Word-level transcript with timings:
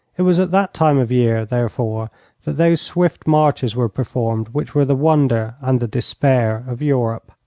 It 0.17 0.23
was 0.23 0.39
at 0.39 0.49
that 0.49 0.73
time 0.73 0.97
of 0.97 1.11
year, 1.11 1.45
therefore, 1.45 2.09
that 2.41 2.53
those 2.57 2.81
swift 2.81 3.27
marches 3.27 3.75
were 3.75 3.87
performed 3.87 4.47
which 4.47 4.73
were 4.73 4.83
the 4.83 4.95
wonder 4.95 5.53
and 5.61 5.79
the 5.79 5.87
despair 5.87 6.63
of 6.67 6.81
Europe. 6.81 7.31